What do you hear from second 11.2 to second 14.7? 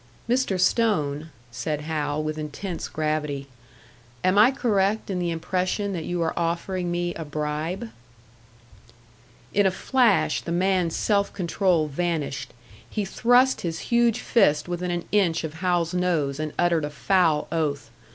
control vanished. He thrust his huge fist